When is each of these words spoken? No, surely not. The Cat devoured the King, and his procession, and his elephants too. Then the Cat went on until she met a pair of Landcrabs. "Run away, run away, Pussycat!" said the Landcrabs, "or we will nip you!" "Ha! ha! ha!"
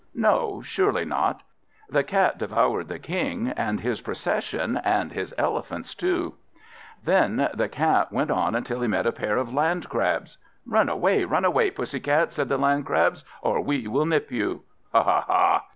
No, 0.15 0.63
surely 0.63 1.05
not. 1.05 1.43
The 1.87 2.03
Cat 2.03 2.39
devoured 2.39 2.87
the 2.87 2.97
King, 2.97 3.49
and 3.49 3.81
his 3.81 4.01
procession, 4.01 4.77
and 4.77 5.11
his 5.11 5.31
elephants 5.37 5.93
too. 5.93 6.33
Then 7.03 7.49
the 7.53 7.69
Cat 7.69 8.11
went 8.11 8.31
on 8.31 8.55
until 8.55 8.81
she 8.81 8.87
met 8.87 9.05
a 9.05 9.11
pair 9.11 9.37
of 9.37 9.53
Landcrabs. 9.53 10.39
"Run 10.65 10.89
away, 10.89 11.23
run 11.23 11.45
away, 11.45 11.69
Pussycat!" 11.69 12.33
said 12.33 12.49
the 12.49 12.57
Landcrabs, 12.57 13.23
"or 13.43 13.61
we 13.61 13.87
will 13.87 14.07
nip 14.07 14.31
you!" 14.31 14.63
"Ha! 14.91 15.03
ha! 15.03 15.23
ha!" 15.27 15.65